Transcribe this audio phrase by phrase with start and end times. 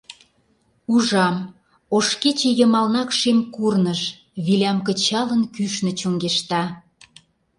[0.93, 1.35] Ужам,
[1.95, 4.01] ош кече йымалнак шем курныж,
[4.45, 6.63] Вилям кычалын, кӱшнӧ чоҥешта.